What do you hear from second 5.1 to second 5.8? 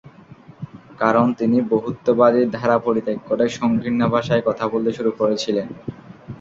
করেছিলেন।